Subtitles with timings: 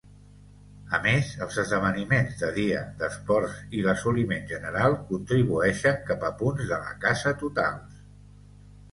[0.97, 6.81] A més, els esdeveniments de dia d'esports i l'assoliment general contribueixen cap a punts de
[6.87, 8.01] la casa totals.